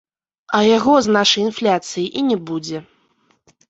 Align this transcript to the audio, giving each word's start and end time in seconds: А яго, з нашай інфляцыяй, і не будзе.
А 0.59 0.61
яго, 0.77 0.95
з 1.09 1.15
нашай 1.19 1.43
інфляцыяй, 1.49 2.09
і 2.17 2.27
не 2.35 2.43
будзе. 2.51 2.87